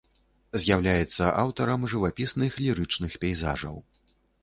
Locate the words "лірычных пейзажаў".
2.65-3.83